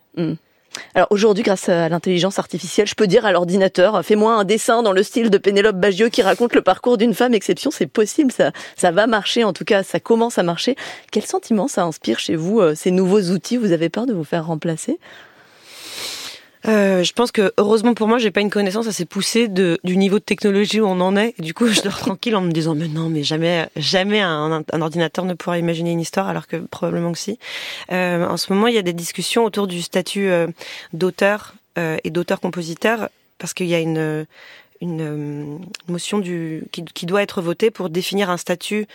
Alors 0.96 1.08
aujourd'hui, 1.12 1.44
grâce 1.44 1.70
à 1.70 1.90
l'intelligence 1.90 2.40
artificielle, 2.40 2.88
je 2.88 2.96
peux 2.96 3.08
dire 3.08 3.26
à 3.26 3.32
l'ordinateur, 3.32 4.04
fais-moi 4.04 4.34
un 4.34 4.44
dessin 4.44 4.84
dans 4.84 4.92
le 4.92 5.04
style 5.04 5.30
de 5.30 5.38
Pénélope 5.38 5.76
Bagieux 5.76 6.10
qui 6.10 6.22
raconte 6.22 6.56
le 6.56 6.62
parcours 6.62 6.98
d'une 6.98 7.14
femme 7.14 7.34
exception. 7.34 7.72
C'est 7.72 7.88
possible, 7.88 8.32
ça, 8.32 8.52
ça 8.76 8.92
va 8.92 9.08
marcher. 9.08 9.44
En 9.44 9.54
tout 9.54 9.66
cas, 9.66 9.84
ça 9.84 10.00
commence 10.00 10.38
à 10.38 10.44
marcher. 10.44 10.76
Quel 11.12 11.26
sentiment 11.26 11.68
ça 11.68 11.84
inspire 11.84 12.20
chez 12.20 12.36
vous 12.36 12.60
euh, 12.60 12.76
ces 12.76 12.92
nouveaux 12.92 13.22
outils? 13.22 13.58
Vous 13.58 13.72
avez 13.72 13.90
peur 13.90 14.06
de 14.06 14.14
vous 14.14 14.24
faire 14.24 14.48
remplacer? 14.48 15.00
Euh, 16.68 17.04
je 17.04 17.14
pense 17.14 17.32
que 17.32 17.54
heureusement 17.58 17.94
pour 17.94 18.08
moi, 18.08 18.18
j'ai 18.18 18.32
pas 18.32 18.42
une 18.42 18.50
connaissance 18.50 18.88
assez 18.88 19.06
poussée 19.06 19.48
de, 19.48 19.80
du 19.84 19.98
niveau 19.98 20.20
de 20.20 20.24
technologie 20.24 20.82
où 20.82 20.86
on 20.86 21.00
en 21.00 21.16
est. 21.16 21.34
Et 21.40 21.42
du 21.42 21.54
coup, 21.54 21.68
je 21.68 21.82
dors 21.82 21.98
tranquille 21.98 22.36
en 22.36 22.42
me 22.42 22.52
disant 22.52 22.76
mais 22.76 22.88
non, 22.88 23.10
mais 23.10 23.24
jamais, 23.24 23.68
jamais 23.76 24.20
un, 24.20 24.64
un 24.72 24.82
ordinateur 24.82 25.26
ne 25.26 25.34
pourra 25.34 25.58
imaginer 25.58 25.92
une 25.92 26.02
histoire, 26.02 26.28
alors 26.28 26.48
que 26.48 26.58
probablement 26.58 27.12
que 27.12 27.20
si. 27.20 27.40
Euh, 27.92 28.28
en 28.28 28.38
ce 28.38 28.52
moment, 28.52 28.68
il 28.68 28.76
y 28.76 28.80
a 28.80 28.84
des 28.84 28.94
discussions 28.94 29.46
autour 29.46 29.68
du 29.68 29.82
statut 29.82 30.30
euh, 30.30 30.48
d'auteur 30.94 31.56
euh, 31.78 31.98
et 32.04 32.10
d'auteur-compositeur 32.10 33.10
parce 33.38 33.54
qu'il 33.54 33.68
y 33.68 33.76
a 33.76 33.80
une 33.80 34.26
une 34.82 35.02
euh, 35.02 35.58
motion 35.88 36.20
du, 36.20 36.64
qui, 36.72 36.84
qui 36.86 37.06
doit 37.06 37.22
être 37.22 37.42
votée 37.42 37.72
pour 37.72 37.90
définir 37.90 38.30
un 38.30 38.38
statut 38.38 38.88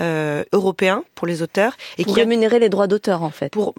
euh, 0.00 0.44
européen 0.52 1.04
pour 1.14 1.26
les 1.26 1.42
auteurs 1.42 1.76
et 1.98 2.04
Pour 2.04 2.14
qui 2.14 2.20
rémunérer 2.20 2.58
les 2.58 2.68
droits 2.68 2.86
d'auteur, 2.86 3.22
en 3.22 3.30
fait. 3.30 3.50
pour 3.50 3.74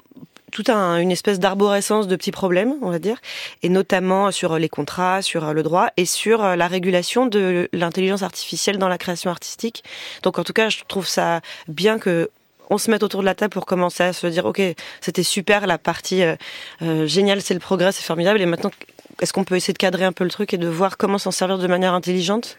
tout 0.51 0.63
un, 0.67 0.97
une 0.97 1.11
espèce 1.11 1.39
d'arborescence 1.39 2.07
de 2.07 2.15
petits 2.15 2.31
problèmes, 2.31 2.73
on 2.81 2.91
va 2.91 2.99
dire, 2.99 3.17
et 3.63 3.69
notamment 3.69 4.31
sur 4.31 4.57
les 4.57 4.69
contrats, 4.69 5.21
sur 5.21 5.53
le 5.53 5.63
droit 5.63 5.87
et 5.97 6.05
sur 6.05 6.55
la 6.55 6.67
régulation 6.67 7.25
de 7.25 7.69
l'intelligence 7.73 8.23
artificielle 8.23 8.77
dans 8.77 8.89
la 8.89 8.97
création 8.97 9.31
artistique. 9.31 9.83
Donc 10.23 10.39
en 10.39 10.43
tout 10.43 10.53
cas, 10.53 10.69
je 10.69 10.79
trouve 10.87 11.07
ça 11.07 11.41
bien 11.67 11.97
que 11.99 12.29
on 12.71 12.77
se 12.77 12.89
mette 12.89 13.03
autour 13.03 13.19
de 13.19 13.25
la 13.25 13.35
table 13.35 13.51
pour 13.51 13.65
commencer 13.65 14.01
à 14.01 14.13
se 14.13 14.25
dire 14.27 14.45
ok 14.45 14.61
c'était 15.01 15.23
super 15.23 15.67
la 15.67 15.77
partie 15.77 16.23
euh, 16.23 16.35
euh, 16.81 17.05
géniale 17.05 17.41
c'est 17.41 17.53
le 17.53 17.59
progrès 17.59 17.91
c'est 17.91 18.03
formidable 18.03 18.41
et 18.41 18.45
maintenant 18.45 18.71
est-ce 19.21 19.33
qu'on 19.33 19.43
peut 19.43 19.55
essayer 19.55 19.73
de 19.73 19.77
cadrer 19.77 20.05
un 20.05 20.11
peu 20.11 20.23
le 20.23 20.29
truc 20.29 20.53
et 20.53 20.57
de 20.57 20.67
voir 20.67 20.97
comment 20.97 21.17
s'en 21.17 21.31
servir 21.31 21.57
de 21.57 21.67
manière 21.67 21.93
intelligente? 21.93 22.57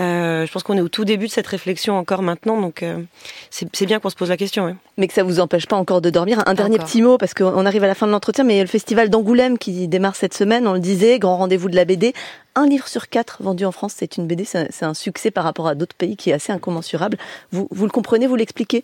Euh, 0.00 0.46
Je 0.46 0.52
pense 0.52 0.62
qu'on 0.62 0.76
est 0.76 0.80
au 0.80 0.88
tout 0.88 1.04
début 1.04 1.26
de 1.26 1.32
cette 1.32 1.46
réflexion 1.46 1.96
encore 1.96 2.22
maintenant, 2.22 2.60
donc 2.60 2.82
euh, 2.82 3.02
c'est 3.50 3.86
bien 3.86 4.00
qu'on 4.00 4.10
se 4.10 4.16
pose 4.16 4.28
la 4.28 4.36
question. 4.36 4.76
Mais 4.98 5.08
que 5.08 5.14
ça 5.14 5.22
vous 5.22 5.40
empêche 5.40 5.66
pas 5.66 5.76
encore 5.76 6.00
de 6.00 6.10
dormir. 6.10 6.42
Un 6.46 6.54
dernier 6.54 6.78
petit 6.78 7.02
mot, 7.02 7.18
parce 7.18 7.34
qu'on 7.34 7.66
arrive 7.66 7.84
à 7.84 7.86
la 7.86 7.94
fin 7.94 8.06
de 8.06 8.12
l'entretien, 8.12 8.44
mais 8.44 8.60
le 8.60 8.66
festival 8.66 9.10
d'Angoulême 9.10 9.58
qui 9.58 9.88
démarre 9.88 10.16
cette 10.16 10.34
semaine, 10.34 10.66
on 10.66 10.72
le 10.72 10.80
disait, 10.80 11.18
grand 11.18 11.36
rendez-vous 11.36 11.68
de 11.68 11.76
la 11.76 11.84
BD. 11.84 12.14
Un 12.54 12.66
livre 12.66 12.88
sur 12.88 13.08
quatre 13.08 13.42
vendu 13.42 13.66
en 13.66 13.72
France, 13.72 13.92
c'est 13.96 14.16
une 14.16 14.26
BD, 14.26 14.44
c'est 14.44 14.82
un 14.82 14.94
succès 14.94 15.30
par 15.30 15.44
rapport 15.44 15.68
à 15.68 15.74
d'autres 15.74 15.94
pays 15.94 16.16
qui 16.16 16.30
est 16.30 16.32
assez 16.32 16.52
incommensurable. 16.52 17.18
Vous, 17.52 17.68
vous 17.70 17.84
le 17.84 17.90
comprenez, 17.90 18.26
vous 18.26 18.36
l'expliquez? 18.36 18.82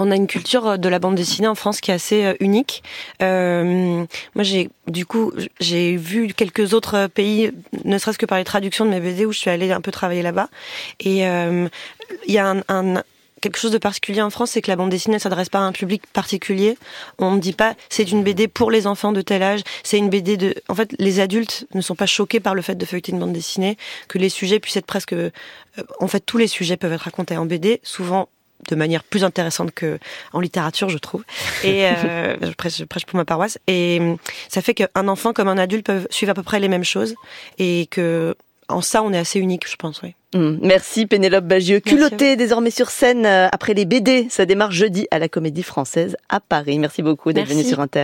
On 0.00 0.10
a 0.10 0.16
une 0.16 0.26
culture 0.26 0.66
euh, 0.66 0.76
de 0.76 0.88
la 0.88 0.98
bande 0.98 1.14
dessinée 1.14 1.46
en 1.46 1.54
France 1.54 1.80
qui 1.80 1.90
est 1.90 1.94
assez 1.94 2.24
euh, 2.24 2.34
unique. 2.40 2.82
Euh, 3.22 4.04
moi, 4.34 4.42
j'ai 4.42 4.70
du 4.88 5.06
coup, 5.06 5.32
j'ai 5.60 5.96
vu 5.96 6.32
quelques 6.34 6.74
autres 6.74 7.06
pays, 7.06 7.52
ne 7.84 7.96
serait-ce 7.98 8.18
que 8.18 8.26
par 8.26 8.38
les 8.38 8.44
traductions 8.44 8.84
de 8.84 8.90
mes 8.90 8.98
BD 8.98 9.24
où 9.24 9.32
je 9.32 9.38
suis 9.38 9.50
allée 9.50 9.70
un 9.70 9.80
peu 9.80 9.92
travailler 9.92 10.22
là-bas. 10.22 10.48
Et 10.98 11.18
il 11.20 11.70
y 12.26 12.38
a 12.38 12.56
un, 12.66 13.02
quelque 13.40 13.56
chose 13.56 13.70
de 13.70 13.78
particulier 13.78 14.20
en 14.20 14.30
France, 14.30 14.52
c'est 14.52 14.62
que 14.62 14.70
la 14.70 14.74
bande 14.74 14.90
dessinée 14.90 15.14
ne 15.14 15.20
s'adresse 15.20 15.48
pas 15.48 15.60
à 15.60 15.62
un 15.62 15.70
public 15.70 16.02
particulier. 16.12 16.76
On 17.18 17.36
ne 17.36 17.40
dit 17.40 17.52
pas 17.52 17.74
c'est 17.88 18.10
une 18.10 18.24
BD 18.24 18.48
pour 18.48 18.72
les 18.72 18.88
enfants 18.88 19.12
de 19.12 19.20
tel 19.20 19.44
âge, 19.44 19.60
c'est 19.84 19.98
une 19.98 20.10
BD 20.10 20.36
de. 20.36 20.56
En 20.68 20.74
fait, 20.74 20.92
les 20.98 21.20
adultes 21.20 21.66
ne 21.74 21.82
sont 21.82 21.94
pas 21.94 22.06
choqués 22.06 22.40
par 22.40 22.56
le 22.56 22.62
fait 22.62 22.74
de 22.74 22.84
feuilleter 22.84 23.12
une 23.12 23.20
bande 23.20 23.32
dessinée, 23.32 23.76
que 24.08 24.18
les 24.18 24.28
sujets 24.28 24.58
puissent 24.58 24.76
être 24.76 24.86
presque. 24.86 25.14
En 26.00 26.08
fait, 26.08 26.20
tous 26.20 26.38
les 26.38 26.48
sujets 26.48 26.76
peuvent 26.76 26.92
être 26.92 27.02
racontés 27.02 27.36
en 27.36 27.46
BD, 27.46 27.80
souvent 27.84 28.28
de 28.68 28.74
manière 28.74 29.02
plus 29.04 29.24
intéressante 29.24 29.72
que 29.72 29.98
en 30.32 30.40
littérature, 30.40 30.88
je 30.88 30.98
trouve. 30.98 31.24
Et 31.64 31.86
euh, 31.86 32.36
je, 32.42 32.84
prêche, 32.84 33.06
pour 33.06 33.16
ma 33.16 33.24
paroisse. 33.24 33.58
Et 33.66 33.98
hum, 34.00 34.16
ça 34.48 34.62
fait 34.62 34.74
qu'un 34.74 35.08
enfant 35.08 35.32
comme 35.32 35.48
un 35.48 35.58
adulte 35.58 35.86
peuvent 35.86 36.06
suivre 36.10 36.30
à 36.30 36.34
peu 36.34 36.42
près 36.42 36.60
les 36.60 36.68
mêmes 36.68 36.84
choses 36.84 37.14
et 37.58 37.86
que 37.90 38.34
en 38.68 38.80
ça, 38.80 39.02
on 39.02 39.12
est 39.12 39.18
assez 39.18 39.40
unique, 39.40 39.68
je 39.68 39.76
pense. 39.76 40.00
Oui. 40.02 40.14
Hum, 40.32 40.60
merci 40.62 41.06
Pénélope 41.06 41.44
Bagieux. 41.44 41.80
Culotté 41.80 42.36
désormais 42.36 42.70
sur 42.70 42.90
scène 42.90 43.26
euh, 43.26 43.48
après 43.50 43.74
les 43.74 43.84
BD. 43.84 44.28
Ça 44.30 44.46
démarre 44.46 44.70
jeudi 44.70 45.08
à 45.10 45.18
la 45.18 45.28
Comédie 45.28 45.64
Française 45.64 46.16
à 46.28 46.38
Paris. 46.38 46.78
Merci 46.78 47.02
beaucoup 47.02 47.32
d'être 47.32 47.48
venu 47.48 47.64
sur 47.64 47.80
Inter. 47.80 47.98